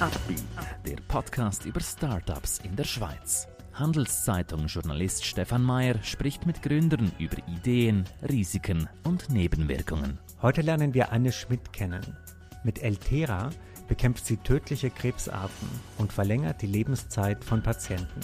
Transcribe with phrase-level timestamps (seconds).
[0.00, 0.44] Upbeat,
[0.86, 3.48] der Podcast über Startups in der Schweiz.
[3.72, 10.20] Handelszeitung-Journalist Stefan Mayer spricht mit Gründern über Ideen, Risiken und Nebenwirkungen.
[10.40, 12.16] Heute lernen wir Anne Schmidt kennen.
[12.62, 13.50] Mit Eltera
[13.88, 15.68] bekämpft sie tödliche Krebsarten
[15.98, 18.20] und verlängert die Lebenszeit von Patienten.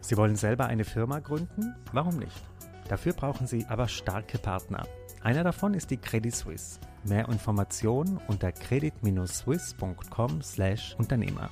[0.00, 1.74] Sie wollen selber eine Firma gründen?
[1.92, 2.42] Warum nicht?
[2.88, 4.86] Dafür brauchen Sie aber starke Partner.
[5.22, 6.80] Einer davon ist die Credit Suisse.
[7.04, 11.50] Mehr Informationen unter credit-swiss.com/Unternehmer.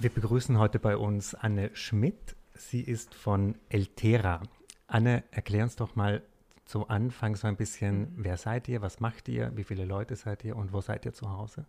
[0.00, 2.34] Wir begrüßen heute bei uns Anne Schmidt.
[2.54, 4.42] Sie ist von Eltera.
[4.88, 6.24] Anne, erklär uns doch mal
[6.64, 10.42] zu Anfang so ein bisschen, wer seid ihr, was macht ihr, wie viele Leute seid
[10.44, 11.66] ihr und wo seid ihr zu Hause?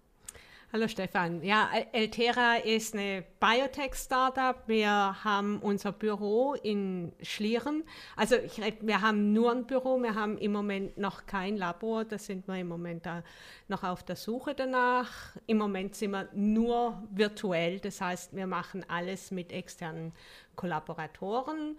[0.73, 1.43] Hallo Stefan.
[1.43, 4.55] Ja, Eltera ist eine Biotech-Startup.
[4.67, 7.83] Wir haben unser Büro in Schlieren.
[8.15, 12.05] Also ich, wir haben nur ein Büro, wir haben im Moment noch kein Labor.
[12.05, 13.21] Da sind wir im Moment da
[13.67, 15.35] noch auf der Suche danach.
[15.45, 17.81] Im Moment sind wir nur virtuell.
[17.81, 20.13] Das heißt, wir machen alles mit externen
[20.55, 21.77] Kollaboratoren.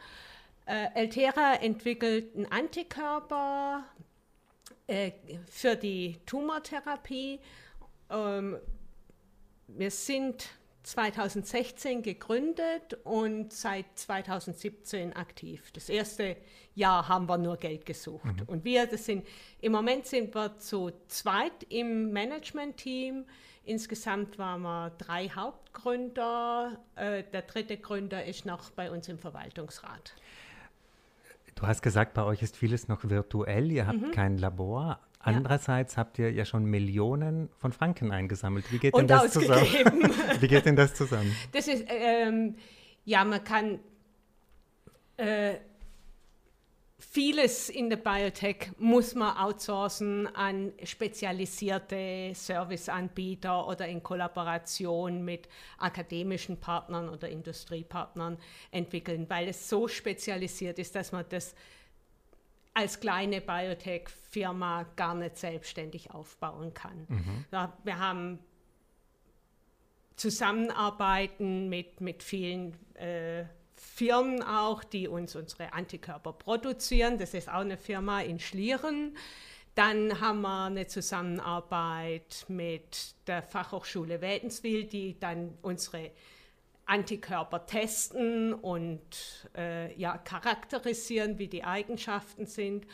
[0.66, 3.84] Äh, Eltera entwickelt einen Antikörper
[4.86, 5.12] äh,
[5.46, 7.40] für die Tumortherapie.
[9.76, 10.48] Wir sind
[10.82, 15.70] 2016 gegründet und seit 2017 aktiv.
[15.72, 16.36] Das erste
[16.74, 18.24] Jahr haben wir nur Geld gesucht.
[18.24, 18.42] Mhm.
[18.46, 19.26] Und wir, das sind,
[19.60, 23.24] im Moment sind wir zu zweit im Management-Team.
[23.64, 26.78] Insgesamt waren wir drei Hauptgründer.
[26.96, 30.14] Äh, der dritte Gründer ist noch bei uns im Verwaltungsrat.
[31.54, 33.70] Du hast gesagt, bei euch ist vieles noch virtuell.
[33.70, 34.10] Ihr habt mhm.
[34.10, 34.98] kein Labor.
[35.22, 38.70] Andererseits habt ihr ja schon Millionen von Franken eingesammelt.
[38.72, 39.66] Wie geht denn das zusammen?
[40.40, 41.34] Wie geht denn das zusammen?
[41.52, 42.56] Das ist, ähm,
[43.04, 43.78] ja, man kann
[45.16, 45.54] äh,
[46.98, 56.58] vieles in der Biotech muss man outsourcen an spezialisierte Serviceanbieter oder in Kollaboration mit akademischen
[56.58, 58.38] Partnern oder Industriepartnern
[58.70, 61.54] entwickeln, weil es so spezialisiert ist, dass man das
[62.74, 67.06] als kleine Biotech-Firma gar nicht selbstständig aufbauen kann.
[67.08, 67.44] Mhm.
[67.50, 68.38] Ja, wir haben
[70.16, 73.44] Zusammenarbeiten mit, mit vielen äh,
[73.74, 77.18] Firmen auch, die uns unsere Antikörper produzieren.
[77.18, 79.16] Das ist auch eine Firma in Schlieren.
[79.74, 86.10] Dann haben wir eine Zusammenarbeit mit der Fachhochschule Wädenswil, die dann unsere
[86.86, 92.86] Antikörper testen und äh, ja, charakterisieren, wie die Eigenschaften sind.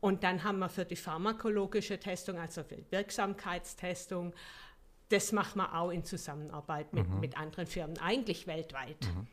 [0.00, 4.34] Und dann haben wir für die pharmakologische Testung, also für die Wirksamkeitstestung,
[5.12, 7.20] das machen wir auch in Zusammenarbeit mit, mhm.
[7.20, 8.96] mit anderen Firmen, eigentlich weltweit.
[9.02, 9.26] Mhm.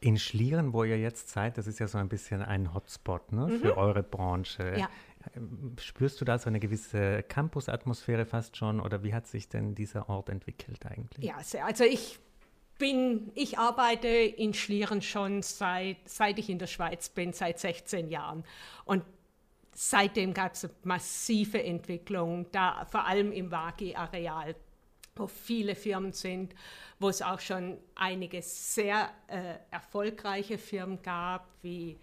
[0.00, 3.46] In Schlieren, wo ihr jetzt seid, das ist ja so ein bisschen ein Hotspot ne,
[3.46, 3.60] mhm.
[3.60, 4.76] für eure Branche.
[4.78, 4.88] Ja.
[5.80, 10.08] Spürst du da so eine gewisse Campus-Atmosphäre fast schon oder wie hat sich denn dieser
[10.08, 11.24] Ort entwickelt eigentlich?
[11.24, 12.20] Ja, also ich
[12.78, 18.08] bin, ich arbeite in Schlieren schon seit, seit ich in der Schweiz bin, seit 16
[18.08, 18.44] Jahren.
[18.84, 19.04] Und
[19.72, 24.54] seitdem gab es massive Entwicklung, da vor allem im Wagi-Areal,
[25.14, 26.54] wo viele Firmen sind,
[26.98, 31.98] wo es auch schon einige sehr äh, erfolgreiche Firmen gab, wie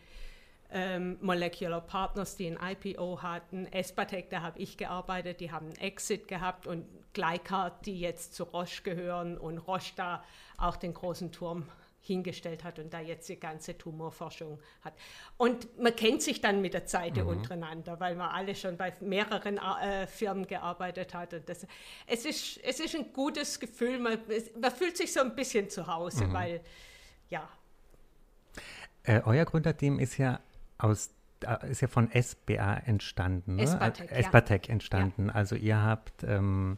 [0.74, 5.78] ähm, Molecular Partners, die ein IPO hatten, Espatec, da habe ich gearbeitet, die haben einen
[5.78, 10.24] Exit gehabt und Gleicart, die jetzt zu Roche gehören und Roche da
[10.58, 11.68] auch den großen Turm
[12.02, 14.94] hingestellt hat und da jetzt die ganze Tumorforschung hat.
[15.38, 17.28] Und man kennt sich dann mit der Zeit mhm.
[17.28, 21.34] untereinander, weil man alle schon bei mehreren äh, Firmen gearbeitet hat.
[21.34, 21.66] Und das,
[22.06, 24.18] es, ist, es ist ein gutes Gefühl, man,
[24.60, 26.34] man fühlt sich so ein bisschen zu Hause, mhm.
[26.34, 26.62] weil,
[27.30, 27.48] ja.
[29.04, 30.42] Äh, euer Gründerteam ist ja
[30.78, 31.14] aus
[31.70, 33.64] ist ja von SBA entstanden, ne?
[33.64, 34.74] Espatec, äh, Espatec ja.
[34.74, 35.28] entstanden.
[35.28, 35.34] Ja.
[35.34, 36.78] Also ihr habt ähm,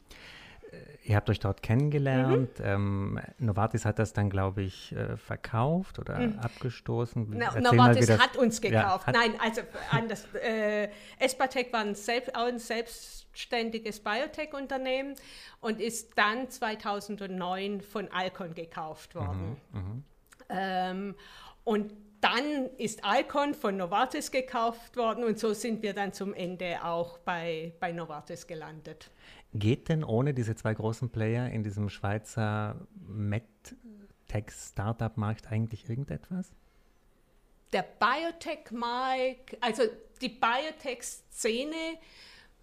[1.06, 2.60] ihr habt euch dort kennengelernt.
[2.60, 2.66] Mhm.
[2.66, 6.40] Ähm, Novartis hat das dann, glaube ich, äh, verkauft oder mhm.
[6.40, 7.30] abgestoßen.
[7.30, 9.08] No, Novartis hat uns gekauft.
[9.08, 9.62] Ja, hat Nein, also
[9.92, 10.28] anders.
[10.36, 10.90] Äh,
[11.20, 15.16] Espatec war ein, selbst, auch ein selbstständiges Biotech-Unternehmen
[15.62, 19.58] und ist dann 2009 von Alcon gekauft worden.
[19.72, 19.80] Mhm.
[19.80, 20.04] mhm.
[20.50, 21.16] Ähm,
[21.64, 21.94] und
[22.26, 27.20] dann ist Alcon von Novartis gekauft worden und so sind wir dann zum Ende auch
[27.20, 29.12] bei, bei Novartis gelandet.
[29.54, 36.52] Geht denn ohne diese zwei großen Player in diesem Schweizer MedTech-Startup-Markt eigentlich irgendetwas?
[37.74, 39.84] Der Biotech-Markt, also
[40.20, 42.00] die Biotech-Szene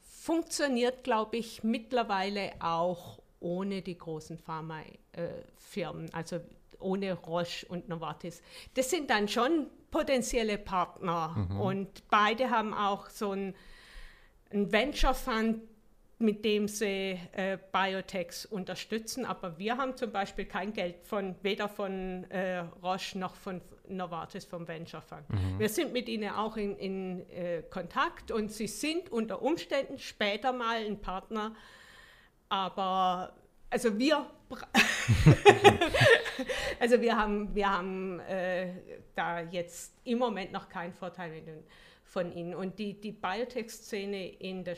[0.01, 6.41] funktioniert, glaube ich, mittlerweile auch ohne die großen Pharmafirmen, also
[6.83, 8.43] ohne Roche und Novartis.
[8.75, 11.61] Das sind dann schon potenzielle Partner mhm.
[11.61, 13.55] und beide haben auch so ein,
[14.51, 15.63] ein Venture Fund
[16.23, 19.27] mit dem sie äh, Biotechs unterstützen.
[19.27, 24.45] Aber wir haben zum Beispiel kein Geld von weder von äh, Roche noch von Novartis
[24.45, 25.29] vom Venture Fund.
[25.29, 25.59] Mhm.
[25.59, 30.53] Wir sind mit ihnen auch in, in äh, Kontakt und sie sind unter Umständen später
[30.53, 31.55] mal ein Partner.
[32.49, 33.35] Aber
[33.69, 34.27] also wir,
[36.81, 38.73] also wir haben, wir haben äh,
[39.15, 41.43] da jetzt im Moment noch keinen Vorteil
[42.05, 42.55] von ihnen.
[42.55, 44.77] Und die, die Biotech-Szene in der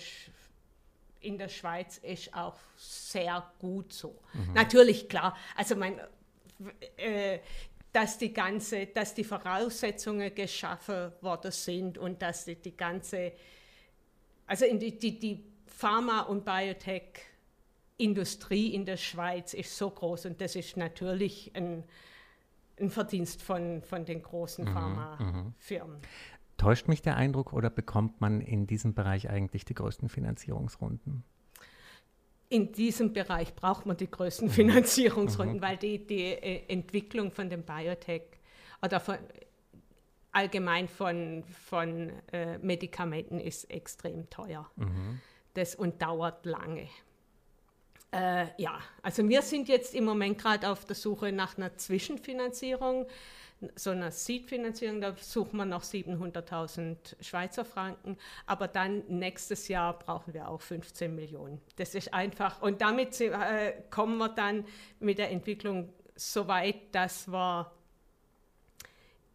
[1.20, 4.20] in der Schweiz ist auch sehr gut so.
[4.34, 4.52] Mhm.
[4.52, 5.98] Natürlich, klar, also mein,
[6.96, 7.38] äh,
[7.92, 13.32] dass die ganze, dass die Voraussetzungen geschaffen worden sind und dass die, die ganze,
[14.46, 16.44] also in die, die, die Pharma- und
[17.98, 21.84] Biotech-Industrie in der Schweiz ist so groß und das ist natürlich ein,
[22.80, 25.96] ein Verdienst von, von den großen mhm, Pharmafirmen.
[25.96, 26.02] Mhm.
[26.56, 31.24] Täuscht mich der Eindruck oder bekommt man in diesem Bereich eigentlich die größten Finanzierungsrunden?
[32.48, 34.52] In diesem Bereich braucht man die größten mhm.
[34.52, 35.62] Finanzierungsrunden, mhm.
[35.62, 38.22] weil die, die äh, Entwicklung von dem Biotech
[38.82, 39.16] oder von,
[40.30, 44.70] allgemein von, von äh, Medikamenten ist extrem teuer.
[44.76, 45.20] Mhm.
[45.54, 46.88] Das und dauert lange.
[48.14, 53.06] Äh, ja, also wir sind jetzt im Moment gerade auf der Suche nach einer Zwischenfinanzierung
[53.76, 60.34] so einer Seed-Finanzierung, da suchen wir noch 700.000 Schweizer Franken, aber dann nächstes Jahr brauchen
[60.34, 61.60] wir auch 15 Millionen.
[61.76, 64.64] Das ist einfach, und damit äh, kommen wir dann
[65.00, 67.70] mit der Entwicklung so weit, dass wir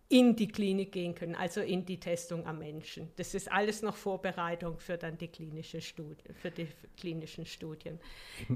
[0.09, 3.09] in die Klinik gehen können, also in die Testung am Menschen.
[3.15, 6.67] Das ist alles noch Vorbereitung für dann die klinische Studie, für die
[6.97, 7.99] klinischen Studien.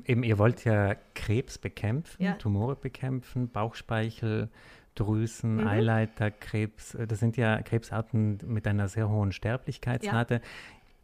[0.06, 2.34] Eben, ihr wollt ja Krebs bekämpfen, ja.
[2.34, 4.50] Tumore bekämpfen, Bauchspeichel
[4.96, 5.68] Drüsen, mhm.
[5.68, 6.96] Eileiterkrebs.
[6.96, 10.36] Äh, das sind ja Krebsarten mit einer sehr hohen Sterblichkeitsrate.
[10.36, 10.42] Ja.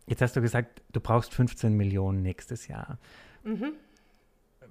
[0.07, 2.97] Jetzt hast du gesagt, du brauchst 15 Millionen nächstes Jahr.
[3.43, 3.73] Mhm.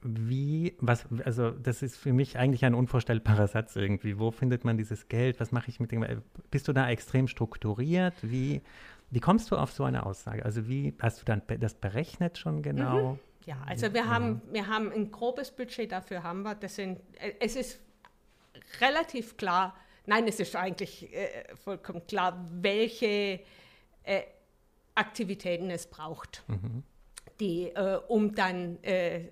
[0.03, 4.19] Wie, was, also das ist für mich eigentlich ein unvorstellbarer Satz irgendwie.
[4.19, 5.41] Wo findet man dieses Geld?
[5.41, 6.05] Was mache ich mit dem?
[6.50, 8.15] Bist du da extrem strukturiert?
[8.23, 8.62] Wie,
[9.11, 10.45] wie kommst du auf so eine Aussage?
[10.45, 13.12] Also wie hast du dann das berechnet schon genau?
[13.12, 13.19] Mhm.
[13.47, 16.55] Ja, also wir haben, wir haben ein grobes Budget dafür haben wir.
[16.55, 17.81] Das sind, äh, es ist
[18.81, 19.75] relativ klar,
[20.05, 23.41] nein, es ist eigentlich äh, vollkommen klar, welche
[24.03, 24.23] äh,
[24.95, 26.83] Aktivitäten es braucht, mhm.
[27.41, 29.31] die, äh, um dann äh,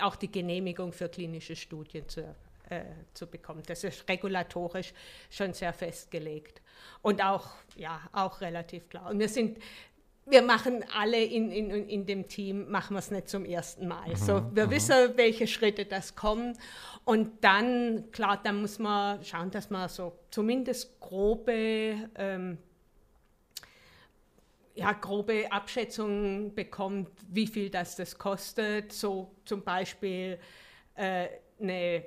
[0.00, 2.22] auch die Genehmigung für klinische Studien zu,
[2.68, 2.82] äh,
[3.14, 3.62] zu bekommen.
[3.66, 4.92] Das ist regulatorisch
[5.30, 6.60] schon sehr festgelegt
[7.02, 9.10] und auch, ja, auch relativ klar.
[9.10, 9.58] Und wir sind
[10.30, 14.10] wir machen alle in, in, in dem Team, machen wir es nicht zum ersten Mal.
[14.10, 14.70] Mhm, so, wir mhm.
[14.70, 16.56] wissen, welche Schritte das kommen.
[17.04, 22.58] Und dann, klar, dann muss man schauen, dass man so zumindest grobe, ähm,
[24.78, 28.92] ja, grobe Abschätzungen bekommt, wie viel das, das kostet.
[28.92, 30.38] So zum Beispiel
[30.94, 31.28] äh,
[31.60, 32.04] eine,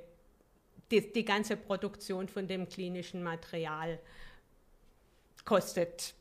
[0.89, 3.99] die, die ganze Produktion von dem klinischen Material
[5.43, 6.13] kostet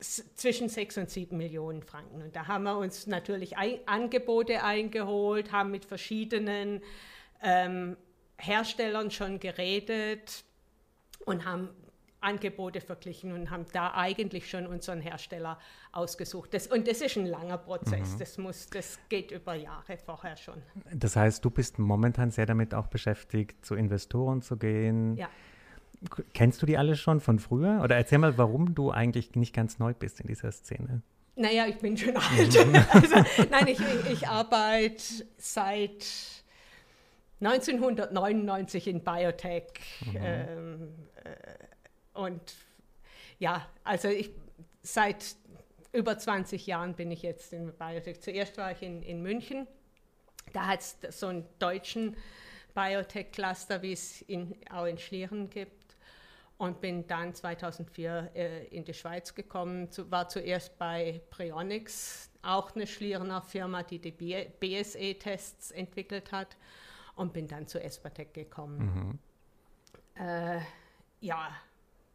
[0.00, 2.22] zwischen 6 und 7 Millionen Franken.
[2.22, 6.82] Und da haben wir uns natürlich ein, Angebote eingeholt, haben mit verschiedenen
[7.42, 7.98] ähm,
[8.38, 10.44] Herstellern schon geredet
[11.26, 11.68] und haben
[12.22, 15.58] Angebote verglichen und haben da eigentlich schon unseren Hersteller
[15.92, 16.54] ausgesucht.
[16.54, 18.14] Das, und das ist ein langer Prozess.
[18.14, 18.18] Mhm.
[18.18, 20.62] Das, muss, das geht über Jahre vorher schon.
[20.92, 25.16] Das heißt, du bist momentan sehr damit auch beschäftigt, zu Investoren zu gehen.
[25.16, 25.28] Ja
[26.34, 27.80] Kennst du die alle schon von früher?
[27.82, 31.02] Oder erzähl mal, warum du eigentlich nicht ganz neu bist in dieser Szene.
[31.36, 32.56] Naja, ich bin schon alt.
[32.90, 33.16] also,
[33.50, 35.02] nein, ich, ich arbeite
[35.38, 36.04] seit
[37.40, 39.64] 1999 in Biotech.
[40.06, 40.16] Mhm.
[40.16, 40.88] Ähm,
[41.24, 41.30] äh,
[42.14, 42.54] und
[43.38, 44.30] ja, also ich
[44.82, 45.36] seit
[45.92, 48.20] über 20 Jahren bin ich jetzt in Biotech.
[48.20, 49.66] Zuerst war ich in, in München.
[50.52, 52.16] Da hat es so einen deutschen
[52.74, 55.96] Biotech-Cluster, wie es in, auch in Schlieren gibt
[56.58, 62.74] und bin dann 2004 äh, in die Schweiz gekommen, zu, war zuerst bei Prionics, auch
[62.74, 66.56] eine Schlierener Firma, die die BSE-Tests entwickelt hat
[67.16, 69.18] und bin dann zu Espertec gekommen.
[70.16, 70.24] Mhm.
[70.24, 70.60] Äh,
[71.20, 71.50] ja,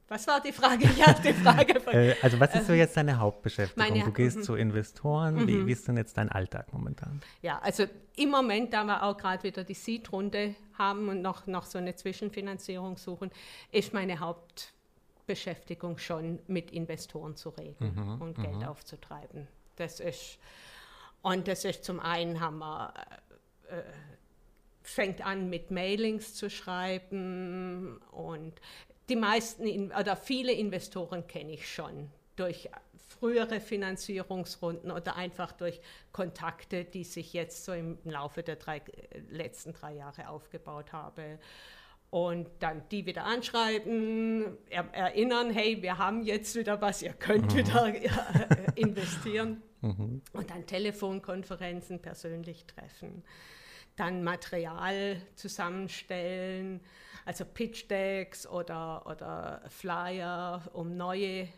[0.08, 0.88] was war die Frage?
[0.98, 3.90] Ja, die Frage von, äh, also was ist so jetzt deine Hauptbeschäftigung?
[3.90, 4.44] Meine, du gehst mhm.
[4.44, 5.48] zu Investoren.
[5.48, 5.68] Wie, mhm.
[5.68, 7.22] wie, ist denn jetzt dein Alltag momentan?
[7.42, 7.86] Ja, also
[8.16, 11.96] im Moment, da wir auch gerade wieder die Seed-Runde haben und noch, noch so eine
[11.96, 13.32] Zwischenfinanzierung suchen,
[13.72, 18.64] ist meine Hauptbeschäftigung schon mit Investoren zu reden mhm, und Geld mhm.
[18.64, 19.48] aufzutreiben.
[19.76, 20.38] Das ist,
[21.22, 22.94] und das ist zum einen haben wir
[23.70, 23.82] äh,
[24.88, 28.54] fängt an mit Mailings zu schreiben und
[29.10, 32.70] die meisten oder viele Investoren kenne ich schon durch
[33.08, 35.80] frühere Finanzierungsrunden oder einfach durch
[36.12, 38.82] Kontakte, die sich jetzt so im Laufe der drei,
[39.30, 41.40] letzten drei Jahre aufgebaut habe.
[42.10, 47.54] Und dann die wieder anschreiben, er, erinnern, hey, wir haben jetzt wieder was, ihr könnt
[47.54, 47.58] mhm.
[47.58, 47.94] wieder
[48.76, 49.62] investieren.
[49.82, 50.22] Mhm.
[50.32, 53.24] Und dann Telefonkonferenzen persönlich treffen.
[53.98, 56.80] Dann Material zusammenstellen,
[57.26, 61.50] also Pitch Decks oder, oder Flyer, um neue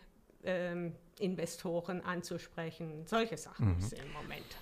[0.44, 3.06] ähm, Investoren anzusprechen.
[3.06, 3.90] Solche Sachen mhm.
[4.04, 4.58] im Moment.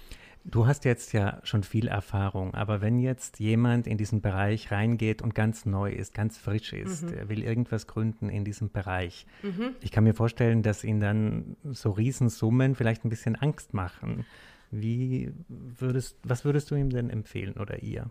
[0.50, 5.22] Du hast jetzt ja schon viel Erfahrung, aber wenn jetzt jemand in diesen Bereich reingeht
[5.22, 7.17] und ganz neu ist, ganz frisch ist, mhm.
[7.17, 9.75] er will irgendwas gründen in diesem Bereich, mhm.
[9.81, 14.25] ich kann mir vorstellen, dass ihn dann so Riesensummen vielleicht ein bisschen Angst machen.
[14.71, 18.09] Wie würdest, was würdest du ihm denn empfehlen oder ihr?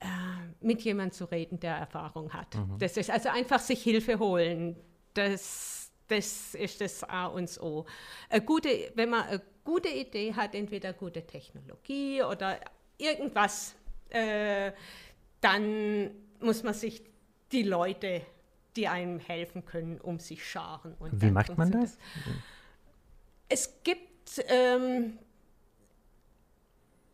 [0.00, 0.06] Äh,
[0.60, 2.54] mit jemandem zu reden, der Erfahrung hat.
[2.54, 2.78] Mhm.
[2.78, 4.76] Das ist also einfach sich Hilfe holen.
[5.14, 7.86] Das das ist das A und O.
[8.28, 12.58] Eine gute, wenn man eine gute Idee hat, entweder gute Technologie oder
[12.96, 13.74] irgendwas,
[14.08, 14.72] äh,
[15.40, 17.02] dann muss man sich
[17.52, 18.22] die Leute,
[18.74, 20.96] die einem helfen können, um sich scharen.
[21.12, 21.98] Wie macht man das?
[23.48, 24.07] Es gibt
[24.48, 25.18] ähm,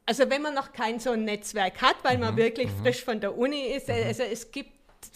[0.07, 2.83] also wenn man noch kein so ein Netzwerk hat, weil mhm, man wirklich mhm.
[2.83, 3.95] frisch von der Uni ist, mhm.
[3.95, 4.73] also es gibt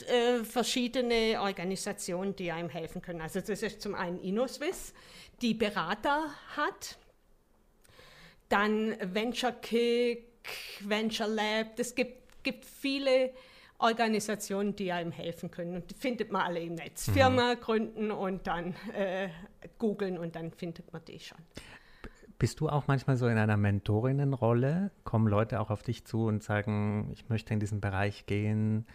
[0.09, 3.21] äh, verschiedene Organisationen, die einem helfen können.
[3.21, 4.95] Also das ist zum einen InnoSwiss,
[5.43, 6.99] die Berater hat,
[8.49, 10.25] dann Venture Kick,
[10.81, 13.33] Venture Lab, es gibt, gibt viele
[13.79, 15.77] Organisationen, die einem helfen können.
[15.77, 17.09] Und die findet man alle im Netz.
[17.09, 17.13] Mhm.
[17.13, 19.29] Firma gründen und dann äh,
[19.79, 21.39] googeln und dann findet man die schon.
[22.39, 24.93] Bist du auch manchmal so in einer Mentorinnenrolle?
[25.03, 28.87] Kommen Leute auch auf dich zu und sagen, ich möchte in diesen Bereich gehen?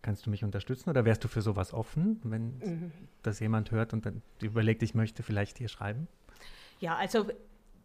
[0.00, 2.92] Kannst du mich unterstützen oder wärst du für sowas offen, wenn mhm.
[3.22, 6.08] das jemand hört und dann überlegt, ich möchte vielleicht hier schreiben?
[6.80, 7.26] Ja, also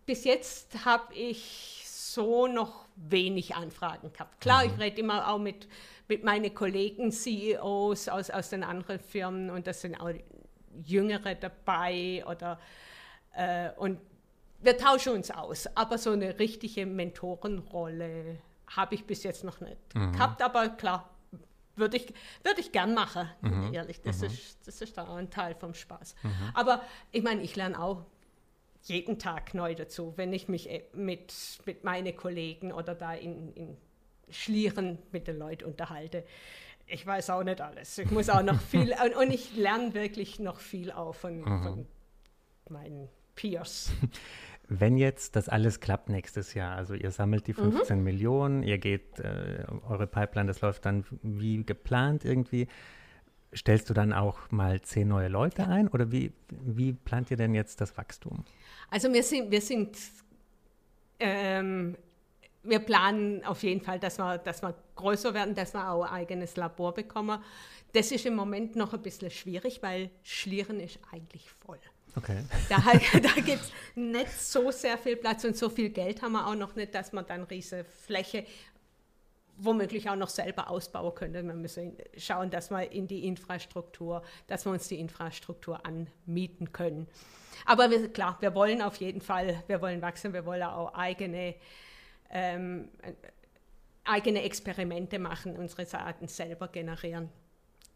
[0.05, 4.39] bis jetzt habe ich so noch wenig Anfragen gehabt.
[4.39, 4.71] Klar, mhm.
[4.71, 5.67] ich rede immer auch mit,
[6.07, 10.11] mit meinen Kollegen, CEOs aus, aus den anderen Firmen und das sind auch
[10.85, 12.59] Jüngere dabei oder
[13.33, 13.99] äh, und
[14.61, 18.37] wir tauschen uns aus, aber so eine richtige Mentorenrolle
[18.67, 20.13] habe ich bis jetzt noch nicht mhm.
[20.13, 21.09] gehabt, aber klar,
[21.75, 22.13] würde ich,
[22.43, 23.73] würd ich gern machen, mhm.
[23.73, 24.01] ehrlich.
[24.01, 24.27] Das, mhm.
[24.27, 26.15] ist, das ist da auch ein Teil vom Spaß.
[26.23, 26.31] Mhm.
[26.53, 28.05] Aber ich meine, ich lerne auch
[28.83, 31.33] jeden Tag neu dazu, wenn ich mich äh, mit,
[31.65, 33.77] mit meinen Kollegen oder da in, in
[34.29, 36.23] Schlieren mit den Leuten unterhalte.
[36.87, 37.97] Ich weiß auch nicht alles.
[37.97, 41.63] Ich muss auch noch viel, und, und ich lerne wirklich noch viel auch von, mhm.
[41.63, 41.87] von
[42.69, 43.91] meinen Peers.
[44.73, 48.03] Wenn jetzt das alles klappt nächstes Jahr, also ihr sammelt die 15 mhm.
[48.05, 52.69] Millionen, ihr geht, äh, eure Pipeline, das läuft dann wie geplant irgendwie,
[53.53, 57.53] stellst du dann auch mal zehn neue Leute ein oder wie, wie plant ihr denn
[57.53, 58.45] jetzt das Wachstum?
[58.89, 59.97] Also wir sind, wir sind
[61.19, 61.97] ähm,
[62.63, 66.11] wir planen auf jeden Fall, dass wir, dass wir größer werden, dass wir auch ein
[66.11, 67.43] eigenes Labor bekommen.
[67.93, 71.79] Das ist im Moment noch ein bisschen schwierig, weil Schlieren ist eigentlich voll.
[72.15, 72.43] Okay.
[72.69, 72.77] Da,
[73.19, 76.55] da gibt es nicht so sehr viel Platz und so viel Geld haben wir auch
[76.55, 78.45] noch nicht, dass man dann riesige Fläche
[79.57, 81.43] womöglich auch noch selber ausbauen könnte.
[81.43, 87.07] Man müsse schauen, dass wir in die Infrastruktur, dass wir uns die Infrastruktur anmieten können.
[87.65, 91.55] Aber wir, klar, wir wollen auf jeden Fall, wir wollen wachsen, wir wollen auch eigene,
[92.31, 92.89] ähm,
[94.03, 97.29] eigene Experimente machen, unsere Daten selber generieren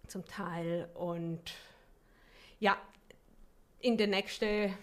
[0.08, 1.52] zum Teil und
[2.60, 2.78] ja,
[3.86, 4.74] in der nächsten,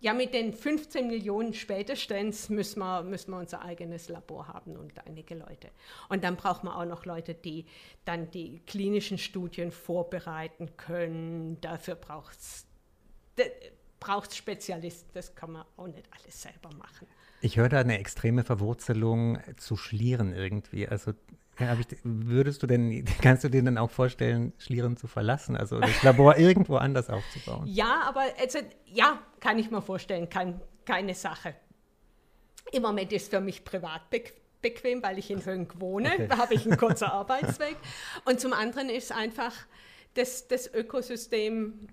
[0.00, 4.92] ja mit den 15 Millionen spätestens müssen wir, müssen wir unser eigenes Labor haben und
[5.06, 5.70] einige Leute.
[6.10, 7.64] Und dann braucht man auch noch Leute, die
[8.04, 11.60] dann die klinischen Studien vorbereiten können.
[11.60, 12.66] Dafür braucht es
[13.98, 17.06] braucht Spezialisten, das kann man auch nicht alles selber machen.
[17.42, 20.88] Ich höre da eine extreme Verwurzelung zu Schlieren irgendwie.
[20.88, 21.12] Also
[21.60, 26.02] ich, würdest du denn, kannst du dir dann auch vorstellen, Schlieren zu verlassen, also das
[26.02, 27.66] Labor irgendwo anders aufzubauen?
[27.66, 31.54] Ja, aber also, ja, kann ich mir vorstellen, kann, keine Sache.
[32.72, 34.02] Im Moment ist für mich privat
[34.62, 36.28] bequem, weil ich in Höhenk wohne, okay.
[36.28, 37.76] da habe ich einen kurzen Arbeitsweg.
[38.24, 39.54] Und zum anderen ist einfach
[40.14, 41.88] das, das Ökosystem,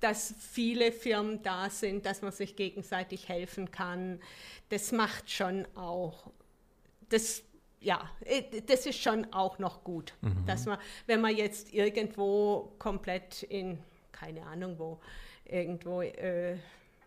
[0.00, 4.20] dass viele Firmen da sind, dass man sich gegenseitig helfen kann,
[4.68, 6.30] das macht schon auch,
[7.08, 7.44] das
[7.82, 10.46] ja, äh, das ist schon auch noch gut, mhm.
[10.46, 13.78] dass man, wenn man jetzt irgendwo komplett in,
[14.12, 15.00] keine Ahnung wo,
[15.44, 16.56] irgendwo äh,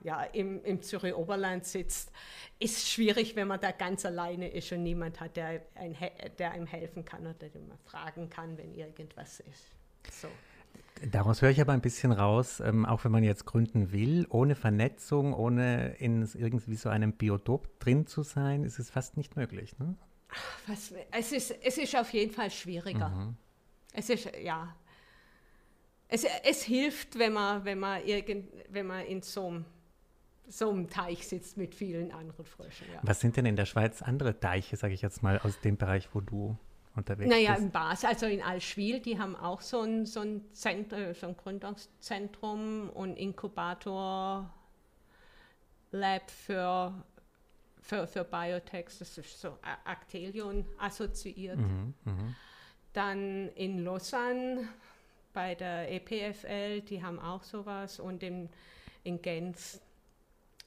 [0.03, 2.11] ja, im, im Zürich-Oberland sitzt,
[2.59, 5.95] ist schwierig, wenn man da ganz alleine ist und niemand hat, der, ein,
[6.37, 9.71] der einem helfen kann oder den man fragen kann, wenn irgendwas ist.
[10.11, 10.27] So.
[11.11, 14.55] Daraus höre ich aber ein bisschen raus, ähm, auch wenn man jetzt gründen will, ohne
[14.55, 19.77] Vernetzung, ohne in irgendwie so einem Biotop drin zu sein, ist es fast nicht möglich.
[19.79, 19.95] Ne?
[20.67, 23.09] Was, es, ist, es ist auf jeden Fall schwieriger.
[23.09, 23.35] Mhm.
[23.93, 24.75] Es ist, ja.
[26.07, 29.65] Es, es hilft, wenn man, wenn man, irgend, wenn man in so einem,
[30.47, 32.87] so einem Teich sitzt mit vielen anderen Fröschen.
[32.93, 32.99] Ja.
[33.01, 36.09] Was sind denn in der Schweiz andere Teiche, sage ich jetzt mal, aus dem Bereich,
[36.13, 36.55] wo du
[36.95, 37.63] unterwegs naja, bist?
[37.63, 41.27] in Basel, also in Allschwil, die haben auch so ein, so ein, Zentrum, äh, so
[41.27, 44.53] ein Gründungszentrum und Inkubator
[45.91, 46.93] Lab für,
[47.85, 51.57] für, für Biotechs, das ist so Actelion assoziiert.
[51.57, 52.35] Mhm, mh.
[52.93, 54.67] Dann in Lausanne
[55.33, 58.49] bei der EPFL, die haben auch sowas und in,
[59.03, 59.79] in Genf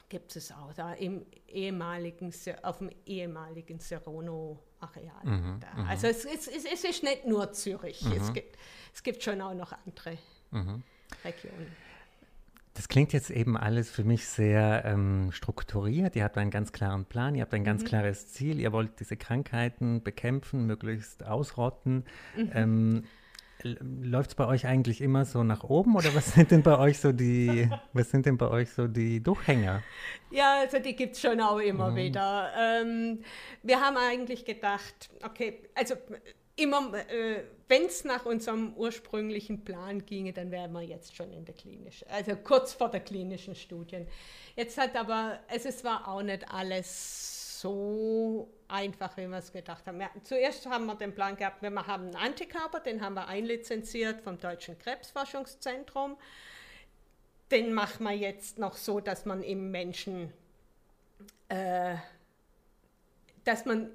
[0.09, 2.33] gibt es auch da im ehemaligen,
[2.63, 5.25] auf dem ehemaligen Serono-Areal.
[5.25, 8.13] Mhm, mhm, also es, es, es, es, ist nicht nur Zürich, mhm.
[8.13, 8.57] es, gibt,
[8.95, 10.19] es gibt schon auch noch andere
[10.51, 10.83] mhm.
[11.25, 11.77] Regionen.
[12.79, 16.15] Das klingt jetzt eben alles für mich sehr ähm, strukturiert.
[16.15, 17.87] Ihr habt einen ganz klaren Plan, ihr habt ein ganz mhm.
[17.89, 22.05] klares Ziel, ihr wollt diese Krankheiten bekämpfen, möglichst ausrotten.
[22.37, 22.51] Mhm.
[22.55, 23.05] Ähm,
[23.65, 27.01] Läuft es bei euch eigentlich immer so nach oben oder was sind denn bei euch
[27.01, 29.83] so die, was sind denn bei euch so die Durchhänger?
[30.31, 31.97] Ja, also die gibt es schon auch immer mhm.
[31.97, 32.53] wieder.
[32.57, 33.25] Ähm,
[33.65, 35.97] wir haben eigentlich gedacht, okay, also
[36.59, 41.45] immer, äh, wenn es nach unserem ursprünglichen Plan ginge, dann wären wir jetzt schon in
[41.45, 44.07] der klinischen, also kurz vor der klinischen Studien.
[44.57, 49.87] Jetzt hat aber, es ist war auch nicht alles so einfach, wie wir es gedacht
[49.87, 50.01] haben.
[50.01, 54.21] Ja, zuerst haben wir den Plan gehabt, wir haben einen Antikörper, den haben wir einlizenziert
[54.21, 56.17] vom Deutschen Krebsforschungszentrum.
[57.51, 60.33] Den machen wir jetzt noch so, dass man im Menschen,
[61.49, 61.97] äh,
[63.45, 63.91] dass man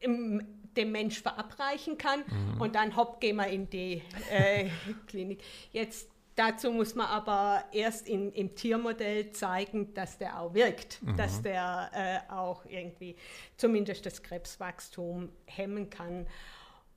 [0.00, 2.60] im, dem Mensch verabreichen kann mhm.
[2.60, 4.68] und dann hopp, gehen wir in die äh,
[5.06, 5.42] Klinik.
[5.72, 11.16] Jetzt Dazu muss man aber erst in, im Tiermodell zeigen, dass der auch wirkt, mhm.
[11.16, 11.90] dass der
[12.28, 13.14] äh, auch irgendwie
[13.56, 16.26] zumindest das Krebswachstum hemmen kann.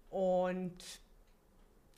[0.09, 0.83] Und,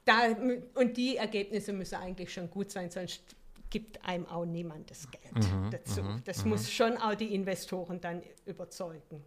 [0.04, 0.36] da,
[0.75, 3.23] und die Ergebnisse müssen eigentlich schon gut sein, sonst
[3.69, 6.01] gibt einem auch niemand das Geld mhm, dazu.
[6.01, 6.49] Mhm, das mhm.
[6.49, 9.23] muss schon auch die Investoren dann überzeugen.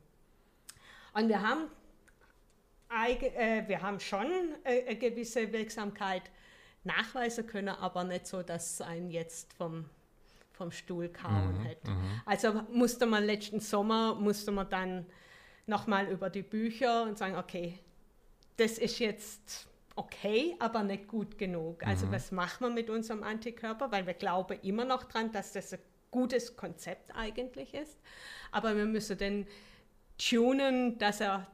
[1.15, 1.69] Und wir haben,
[2.95, 4.27] äh, wir haben schon
[4.65, 6.23] äh, eine gewisse Wirksamkeit
[6.85, 9.87] nachweisen können, aber nicht so, dass es einen jetzt vom,
[10.53, 11.91] vom Stuhl kauen mhm, hätte.
[11.91, 12.21] Mhm.
[12.27, 15.07] Also musste man letzten Sommer, musste man dann
[15.67, 17.79] nochmal über die Bücher und sagen, okay,
[18.57, 21.87] das ist jetzt okay, aber nicht gut genug.
[21.87, 22.13] Also mhm.
[22.13, 23.91] was machen wir mit unserem Antikörper?
[23.93, 27.99] Weil wir glauben immer noch dran, dass das ein gutes Konzept eigentlich ist.
[28.51, 29.47] Aber wir müssen den
[30.19, 31.47] tunen, dass er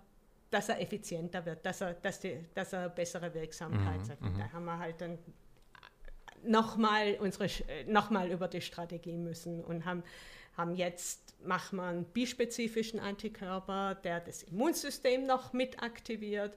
[0.50, 4.20] dass er effizienter wird, dass er, dass die, dass er bessere Wirksamkeit mhm, hat.
[4.20, 4.38] Mhm.
[4.38, 5.18] Da haben wir halt dann
[6.42, 7.48] nochmal unsere
[7.86, 10.02] nochmal über die Strategie müssen und haben,
[10.56, 16.56] haben jetzt machen wir einen bispezifischen Antikörper, der das Immunsystem noch mit aktiviert.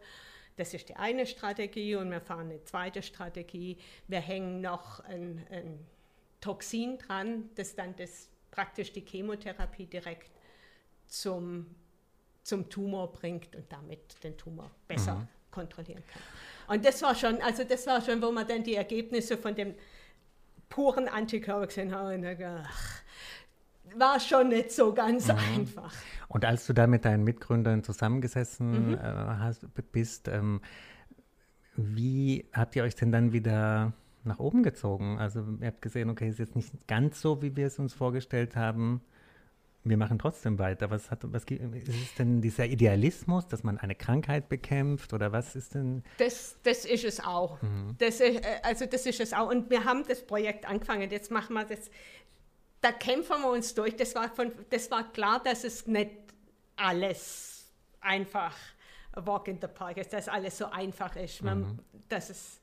[0.57, 3.77] Das ist die eine Strategie und wir fahren eine zweite Strategie.
[4.07, 5.85] Wir hängen noch ein, ein
[6.39, 10.31] Toxin dran, das dann das praktisch die Chemotherapie direkt
[11.07, 11.67] zum
[12.43, 15.27] zum Tumor bringt und damit den Tumor besser mhm.
[15.51, 16.21] kontrollieren kann.
[16.75, 19.75] Und das war schon, also das war schon, wo man dann die Ergebnisse von dem
[20.69, 23.01] puren Antikörper gesehen haben und dachte, ach,
[23.97, 25.37] war schon nicht so ganz mhm.
[25.53, 25.93] einfach.
[26.29, 28.93] Und als du da mit deinen Mitgründern zusammengesessen mhm.
[28.93, 30.61] äh, hast, bist, ähm,
[31.75, 35.19] wie habt ihr euch denn dann wieder nach oben gezogen?
[35.19, 38.55] Also ihr habt gesehen, okay, ist jetzt nicht ganz so, wie wir es uns vorgestellt
[38.55, 39.01] haben
[39.83, 40.91] wir machen trotzdem weiter.
[40.91, 45.55] Was, hat, was ist es denn dieser Idealismus, dass man eine Krankheit bekämpft oder was
[45.55, 46.03] ist denn?
[46.17, 47.61] Das, das ist es auch.
[47.61, 47.95] Mhm.
[47.97, 49.49] Das ist, äh, also das ist es auch.
[49.49, 51.09] Und wir haben das Projekt angefangen.
[51.09, 51.89] Jetzt machen wir das.
[52.81, 53.95] Da kämpfen wir uns durch.
[53.95, 56.11] Das war, von, das war klar, dass es nicht
[56.75, 58.55] alles einfach
[59.15, 61.43] Walk in the Park ist, dass alles so einfach ist.
[61.43, 61.79] Man, mhm.
[62.07, 62.59] dass es,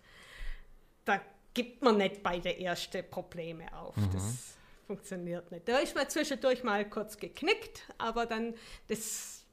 [1.04, 1.20] da
[1.52, 3.96] gibt man nicht bei der ersten Probleme auf.
[3.96, 4.10] Mhm.
[4.12, 4.57] Das,
[4.88, 5.68] funktioniert nicht.
[5.68, 8.54] Da ist man zwischendurch mal kurz geknickt, aber dann,
[8.88, 9.44] das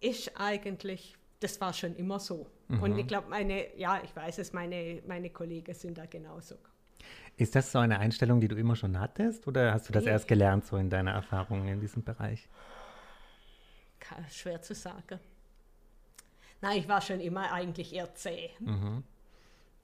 [0.00, 2.50] ist eigentlich, das war schon immer so.
[2.68, 2.82] Mhm.
[2.82, 6.56] Und ich glaube, meine, ja, ich weiß es, meine, meine Kollegen sind da genauso.
[7.36, 10.10] Ist das so eine Einstellung, die du immer schon hattest oder hast du das nee.
[10.10, 12.48] erst gelernt, so in deiner Erfahrung in diesem Bereich?
[14.30, 15.18] Schwer zu sagen.
[16.60, 18.50] Nein, ich war schon immer eigentlich eher zäh.
[18.60, 19.04] Mhm.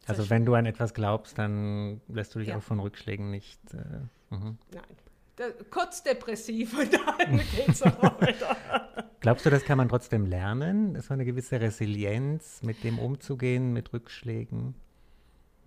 [0.06, 2.56] Also wenn du an etwas glaubst, dann lässt du dich ja.
[2.56, 3.60] auch von Rückschlägen nicht.
[3.72, 4.58] Äh, mhm.
[4.72, 5.52] Nein.
[5.70, 8.56] kurz depressiv und dann geht es weiter.
[9.20, 11.00] Glaubst du, das kann man trotzdem lernen?
[11.00, 14.74] So eine gewisse Resilienz, mit dem umzugehen, mit Rückschlägen?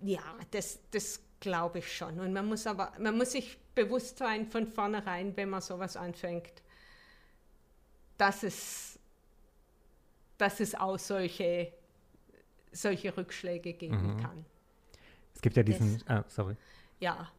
[0.02, 2.18] Ja, das, das glaube ich schon.
[2.18, 6.62] Und man muss aber, man muss sich bewusst sein von vornherein, wenn man sowas anfängt,
[8.18, 8.98] dass es,
[10.38, 11.72] dass es auch solche,
[12.74, 14.20] solche Rückschläge geben mhm.
[14.20, 14.44] kann.
[15.34, 16.56] Es gibt ja diesen, das, ah, sorry.
[17.00, 17.30] Ja,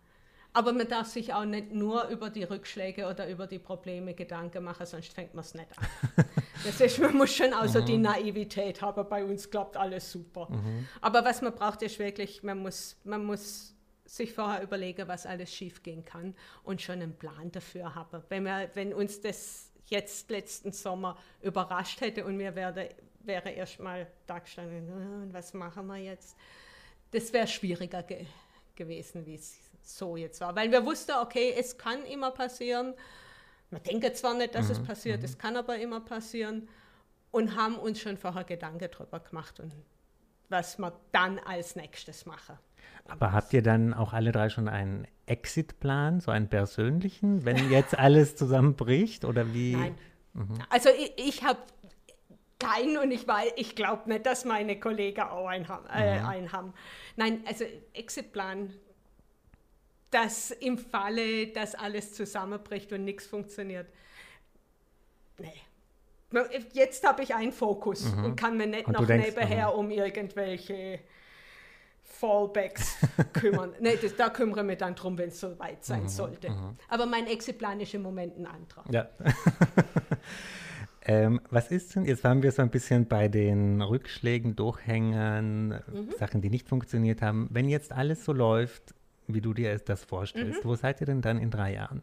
[0.56, 4.63] aber man darf sich auch nicht nur über die Rückschläge oder über die Probleme Gedanken
[4.63, 5.86] machen, sonst fängt man es nicht an.
[6.63, 7.86] Das ist, man muss schon also mhm.
[7.86, 10.48] die Naivität haben, bei uns klappt alles super.
[10.50, 10.88] Mhm.
[11.02, 15.54] Aber was man braucht, ist wirklich, man muss, man muss sich vorher überlegen, was alles
[15.54, 18.24] schiefgehen kann und schon einen Plan dafür haben.
[18.30, 22.89] Wenn, wir, wenn uns das jetzt letzten Sommer überrascht hätte und mir wäre,
[23.25, 26.35] wäre erst mal da gestanden, ah, was machen wir jetzt?
[27.11, 28.25] Das wäre schwieriger ge
[28.75, 30.53] gewesen, wie es so jetzt war.
[30.53, 32.93] Weil wir wussten, okay, es kann immer passieren
[33.69, 34.71] wir denken zwar nicht, dass mhm.
[34.71, 35.25] es passiert, mhm.
[35.25, 36.67] es kann aber immer passieren
[37.31, 39.73] und haben uns schon vorher Gedanken darüber gemacht und
[40.49, 42.57] was wir dann als nächstes machen.
[43.07, 47.97] Aber habt ihr dann auch alle drei schon einen Exit-Plan, so einen persönlichen, wenn jetzt
[47.99, 49.75] alles zusammenbricht oder wie?
[49.75, 49.97] Nein.
[50.33, 50.59] Mhm.
[50.69, 51.59] Also ich, ich habe
[52.67, 53.25] keinen und ich,
[53.56, 56.25] ich glaube nicht, dass meine Kollegen auch einen haben, äh, mhm.
[56.25, 56.73] einen haben.
[57.15, 58.73] Nein, also Exit-Plan
[60.15, 63.88] dass im Falle, dass alles zusammenbricht und nichts funktioniert.
[65.38, 65.62] Nee.
[66.71, 68.23] Jetzt habe ich einen Fokus mhm.
[68.23, 69.80] und kann mir nicht und noch denkst, nebenher mhm.
[69.80, 71.01] um irgendwelche
[72.04, 72.97] Fallbacks
[73.34, 73.73] kümmern.
[73.80, 76.08] nee, das, da kümmere ich mich dann drum, wenn es so weit sein mhm.
[76.08, 76.49] sollte.
[76.49, 76.78] Mhm.
[76.88, 78.86] Aber mein Exitplan ist im Moment ein anderer.
[78.89, 79.10] Ja.
[81.07, 86.11] Ähm, was ist denn, jetzt waren wir so ein bisschen bei den Rückschlägen, Durchhängern, mhm.
[86.17, 87.47] Sachen, die nicht funktioniert haben.
[87.51, 88.95] Wenn jetzt alles so läuft,
[89.27, 90.63] wie du dir das vorstellst.
[90.63, 90.67] Mhm.
[90.67, 92.01] Wo seid ihr denn dann in drei Jahren?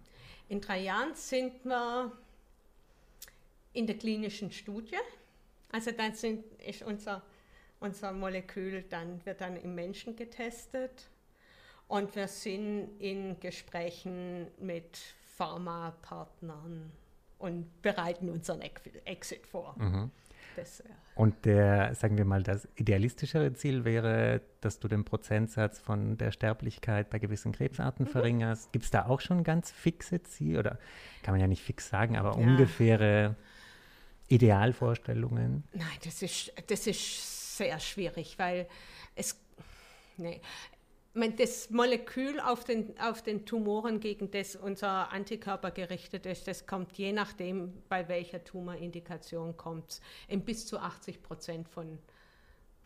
[0.48, 2.12] In drei Jahren sind wir
[3.72, 4.96] in der klinischen Studie.
[5.70, 7.22] Also dann sind, ist unser,
[7.80, 11.08] unser Molekül dann, wird dann im Menschen getestet
[11.88, 14.98] und wir sind in Gesprächen mit
[15.36, 16.92] Pharmapartnern
[17.42, 19.74] und bereiten unseren Exit vor.
[19.78, 20.10] Mhm.
[20.56, 20.82] Das,
[21.14, 26.30] Und der, sagen wir mal, das idealistischere Ziel wäre, dass du den Prozentsatz von der
[26.30, 28.10] Sterblichkeit bei gewissen Krebsarten mhm.
[28.10, 28.72] verringerst.
[28.72, 30.58] Gibt es da auch schon ganz fixe Ziele?
[30.58, 30.78] Oder
[31.22, 32.46] kann man ja nicht fix sagen, aber ja.
[32.46, 33.34] ungefähre
[34.28, 35.64] Idealvorstellungen?
[35.72, 38.68] Nein, das ist, das ist sehr schwierig, weil
[39.14, 39.40] es,
[40.16, 40.40] nee,
[41.14, 46.96] das Molekül auf den, auf den Tumoren, gegen das unser Antikörper gerichtet ist, das kommt
[46.96, 51.98] je nachdem, bei welcher Tumorindikation kommt, in bis zu 80 Prozent von,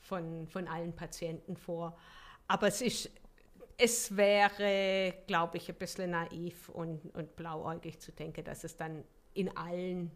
[0.01, 1.97] von, von allen Patienten vor.
[2.49, 3.11] Aber es ist
[3.79, 9.05] es wäre, glaube ich, ein bisschen naiv und, und blauäugig zu denken, dass es dann
[9.35, 10.11] in allen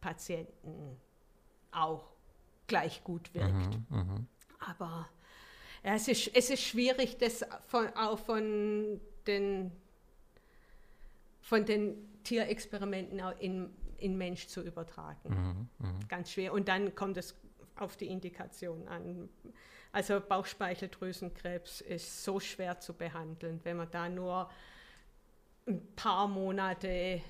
[0.00, 0.96] Patienten
[1.70, 2.10] auch
[2.66, 3.78] gleich gut wirkt.
[3.90, 4.20] Mhm, mh.
[4.60, 5.08] Aber
[5.84, 9.72] ja, es, ist, es ist schwierig, das von, auch von den,
[11.40, 15.68] von den Tierexperimenten auch in, in Mensch zu übertragen.
[15.78, 16.00] Mhm, mh.
[16.08, 16.52] Ganz schwer.
[16.52, 17.34] Und dann kommt es
[17.76, 19.28] auf die Indikation an.
[19.90, 24.50] Also Bauchspeicheldrüsenkrebs ist so schwer zu behandeln, wenn man da nur
[25.66, 27.20] ein paar Monate äh,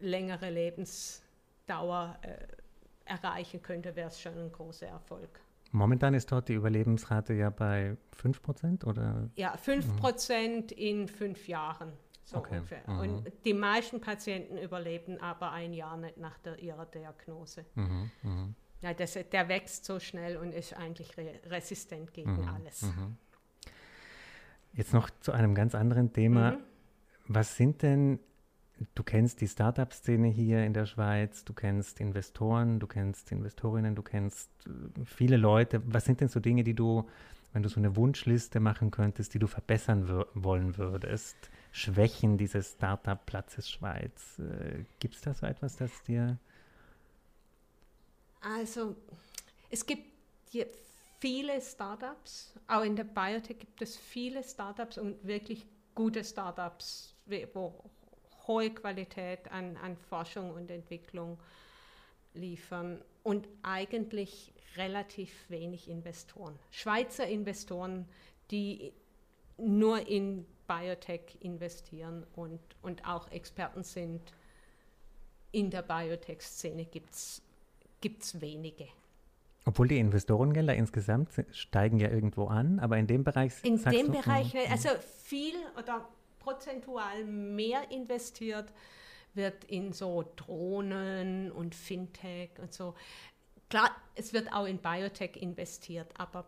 [0.00, 2.46] längere Lebensdauer äh,
[3.04, 5.40] erreichen könnte, wäre es schon ein großer Erfolg.
[5.72, 9.30] Momentan ist dort die Überlebensrate ja bei 5% oder?
[9.36, 10.66] Ja, 5% mhm.
[10.76, 11.92] in fünf Jahren.
[12.24, 12.56] So okay.
[12.56, 12.82] ungefähr.
[12.86, 12.98] Mhm.
[12.98, 17.64] Und die meisten Patienten überleben aber ein Jahr nicht nach der, ihrer Diagnose.
[17.74, 18.10] Mhm.
[18.22, 18.54] mhm.
[18.82, 22.82] Ja, das, der wächst so schnell und ist eigentlich re resistent gegen mhm, alles.
[22.82, 23.16] Mhm.
[24.72, 26.58] Jetzt noch zu einem ganz anderen Thema.
[27.28, 28.18] Was sind denn
[28.94, 34.02] du kennst die Startup-Szene hier in der Schweiz, du kennst Investoren, du kennst Investorinnen, du
[34.02, 35.82] kennst äh, viele Leute.
[35.86, 37.08] Was sind denn so Dinge, die du,
[37.52, 41.36] wenn du so eine Wunschliste machen könntest, die du verbessern wollen würdest?
[41.72, 44.38] Schwächen dieses Startup-Platzes Schweiz.
[44.38, 46.38] Äh, Gibt es da so etwas, das dir.
[48.40, 48.96] Also,
[49.70, 50.04] es gibt
[51.20, 55.64] viele Startups, auch in der Biotech gibt es viele Startups und wirklich
[55.94, 57.14] gute Startups,
[57.54, 57.72] wo
[58.46, 61.38] hohe Qualität an, an Forschung und Entwicklung
[62.34, 66.58] liefern und eigentlich relativ wenig Investoren.
[66.70, 68.08] Schweizer Investoren,
[68.50, 68.92] die
[69.58, 74.20] nur in Biotech investieren und, und auch Experten sind
[75.52, 78.88] in der Biotech-Szene, gibt es wenige.
[79.64, 83.52] Obwohl die Investorengelder insgesamt steigen ja irgendwo an, aber in dem Bereich.
[83.62, 84.88] In dem Bereich, hm, also
[85.24, 86.08] viel oder
[86.42, 88.72] prozentual mehr investiert
[89.34, 92.94] wird in so Drohnen und Fintech und so.
[93.70, 96.44] Klar, es wird auch in Biotech investiert, aber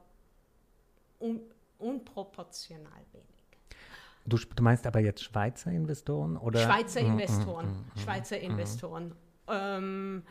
[1.19, 1.41] um,
[1.79, 3.27] unproportional wenig.
[4.27, 6.61] Du, du, meinst aber jetzt Schweizer Investoren oder?
[6.61, 7.67] Schweizer mm, mm, Investoren.
[7.67, 8.43] Mm, mm, Schweizer mm.
[8.43, 9.15] Investoren.
[9.49, 10.23] Ähm,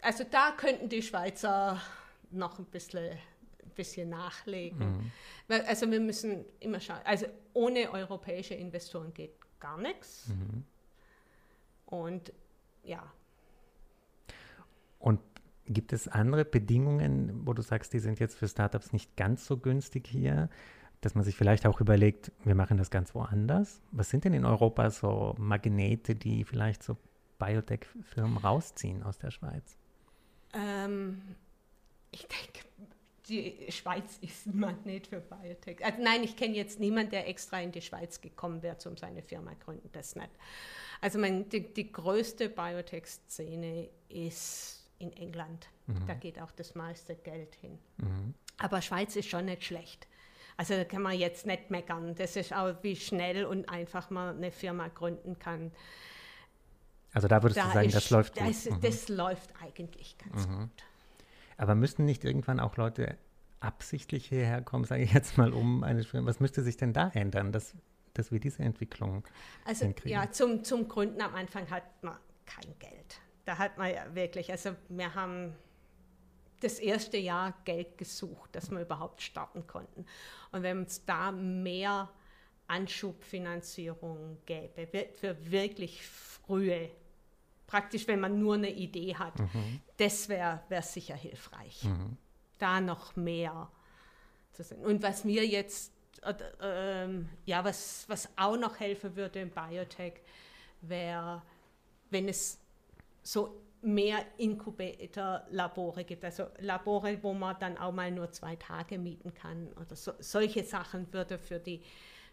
[0.00, 1.80] also da könnten die Schweizer
[2.30, 3.16] noch ein bisschen,
[3.74, 5.12] bisschen nachlegen.
[5.48, 7.00] Weil, also wir müssen immer schauen.
[7.04, 10.28] Also ohne europäische Investoren geht gar nichts.
[10.28, 10.64] Mhm.
[11.86, 12.32] Und
[12.82, 13.02] ja.
[14.98, 15.20] Und
[15.66, 19.56] gibt es andere Bedingungen, wo du sagst, die sind jetzt für Startups nicht ganz so
[19.56, 20.50] günstig hier,
[21.00, 23.80] dass man sich vielleicht auch überlegt, wir machen das ganz woanders?
[23.90, 26.96] Was sind denn in Europa so Magnete, die vielleicht so
[27.38, 29.76] Biotech-Firmen rausziehen aus der Schweiz?
[30.54, 31.20] Ähm,
[32.10, 32.66] ich denke,
[33.28, 35.84] die Schweiz ist ein Magnet für Biotech.
[35.84, 39.22] Also nein, ich kenne jetzt niemanden, der extra in die Schweiz gekommen wäre, um seine
[39.22, 39.88] Firma zu gründen.
[39.92, 40.30] Das nicht.
[41.00, 45.68] Also mein, die, die größte Biotech-Szene ist in England.
[45.86, 46.06] Mhm.
[46.06, 47.78] Da geht auch das meiste Geld hin.
[47.98, 48.34] Mhm.
[48.58, 50.06] Aber Schweiz ist schon nicht schlecht.
[50.56, 52.14] Also da kann man jetzt nicht meckern.
[52.14, 55.72] Das ist auch, wie schnell und einfach man eine Firma gründen kann.
[57.12, 58.48] Also da würdest da du sagen, ist, das läuft gut.
[58.48, 58.80] Das, mhm.
[58.80, 60.60] das läuft eigentlich ganz mhm.
[60.60, 60.84] gut.
[61.56, 63.16] Aber müssten nicht irgendwann auch Leute
[63.60, 67.08] absichtlich hierher kommen, sage ich jetzt mal, um eine Firma, was müsste sich denn da
[67.14, 67.74] ändern, dass,
[68.12, 69.24] dass wir diese Entwicklung
[69.64, 70.12] Also hinkriegen?
[70.12, 73.20] ja, zum, zum Gründen am Anfang hat man kein Geld.
[73.44, 75.54] Da hat man ja wirklich, also wir haben
[76.60, 80.06] das erste Jahr Geld gesucht, dass wir überhaupt starten konnten.
[80.52, 82.10] Und wenn es da mehr
[82.66, 86.90] Anschubfinanzierung gäbe, für wirklich frühe,
[87.74, 89.80] praktisch wenn man nur eine Idee hat, mhm.
[89.96, 91.82] das wäre wär sicher hilfreich.
[91.82, 92.16] Mhm.
[92.60, 93.68] Da noch mehr
[94.52, 94.78] zu sehen.
[94.84, 100.20] Und was mir jetzt, äh, äh, ja, was, was auch noch helfen würde im Biotech,
[100.82, 101.42] wäre,
[102.10, 102.60] wenn es
[103.24, 109.34] so mehr Inkubator-Labore gibt, also Labore, wo man dann auch mal nur zwei Tage mieten
[109.34, 111.82] kann oder so, solche Sachen würde für die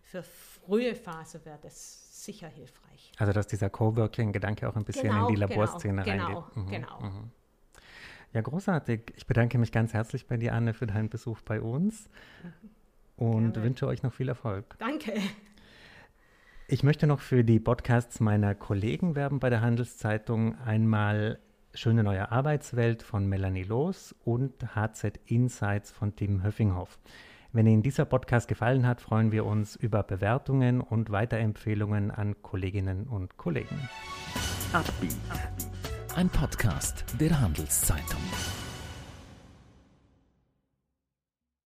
[0.01, 3.11] für frühe Phase wäre das sicher hilfreich.
[3.17, 6.55] Also dass dieser Coworking-Gedanke auch ein bisschen genau, in die genau, Laborszene genau, reingeht.
[6.55, 6.99] Mhm, genau.
[6.99, 7.31] Mhm.
[8.33, 9.13] Ja, großartig.
[9.17, 12.09] Ich bedanke mich ganz herzlich bei dir, Anne, für deinen Besuch bei uns
[12.43, 13.25] mhm.
[13.25, 13.67] und Gerne.
[13.67, 14.75] wünsche euch noch viel Erfolg.
[14.79, 15.13] Danke.
[16.67, 20.57] Ich möchte noch für die Podcasts meiner Kollegen werben bei der Handelszeitung.
[20.59, 21.39] Einmal
[21.73, 26.99] Schöne neue Arbeitswelt von Melanie Loos und HZ Insights von Tim Höffinghoff.
[27.53, 33.07] Wenn Ihnen dieser Podcast gefallen hat, freuen wir uns über Bewertungen und Weiterempfehlungen an Kolleginnen
[33.07, 33.89] und Kollegen.
[36.15, 38.21] Ein Podcast der Handelszeitung.